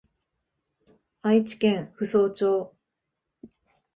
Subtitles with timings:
[1.21, 2.73] 愛知県扶桑町